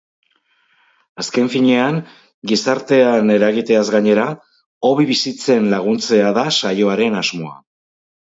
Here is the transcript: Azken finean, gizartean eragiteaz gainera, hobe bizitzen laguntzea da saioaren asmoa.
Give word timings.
Azken 1.23 1.49
finean, 1.55 1.99
gizartean 2.51 3.29
eragiteaz 3.33 3.83
gainera, 3.97 4.23
hobe 4.89 5.05
bizitzen 5.11 5.69
laguntzea 5.75 6.33
da 6.39 6.47
saioaren 6.57 7.19
asmoa. 7.21 7.53